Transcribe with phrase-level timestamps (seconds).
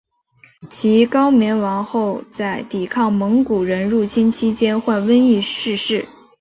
[0.67, 6.05] 其高棉王后在抵抗蒙古人入侵期间患瘟疫逝世。